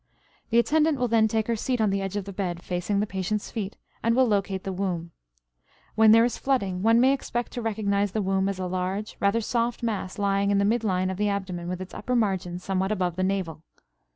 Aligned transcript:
The 0.49 0.57
attendant 0.57 0.97
will 0.97 1.07
then 1.07 1.27
take 1.27 1.45
her 1.45 1.55
seat 1.55 1.79
on 1.79 1.91
the 1.91 2.01
edge 2.01 2.15
of 2.15 2.25
the 2.25 2.33
bed, 2.33 2.63
facing 2.63 2.99
the 3.01 3.05
patient's 3.05 3.51
feet, 3.51 3.77
and 4.01 4.15
will 4.15 4.25
locate 4.25 4.63
the 4.63 4.73
womb. 4.73 5.11
When 5.93 6.09
there 6.11 6.25
is 6.25 6.39
flooding 6.39 6.81
one 6.81 6.99
may 6.99 7.13
expect 7.13 7.51
to 7.51 7.61
recognize 7.61 8.11
the 8.11 8.21
womb 8.23 8.49
as 8.49 8.57
a 8.57 8.65
large, 8.65 9.15
rather 9.19 9.41
soft 9.41 9.83
mass 9.83 10.17
lying 10.17 10.49
in 10.49 10.57
the 10.57 10.65
mid 10.65 10.83
line 10.83 11.11
of 11.11 11.17
the 11.17 11.29
abdomen 11.29 11.67
with 11.69 11.81
its 11.81 11.93
upper 11.93 12.15
margin 12.15 12.57
somewhat 12.57 12.91
above 12.91 13.15
the 13.15 13.21
navel. 13.23 13.61